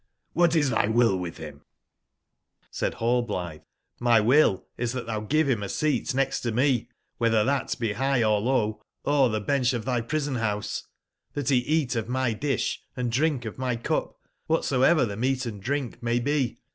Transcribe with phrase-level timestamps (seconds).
[0.35, 1.61] ^bat is tby will witb bim?"
[2.73, 3.61] j^Said Hallblitbe:^*
[4.01, 6.89] JVIy will is tbat tbou give bim a seat next to me,
[7.19, 11.95] wbetber tbat be bigb or low, or tbe ben cb of tby prison/bouseXbat be eat
[11.95, 14.15] of my disb, and drink of my cup,
[14.49, 16.57] wbatsoever tbe meat & drink may be.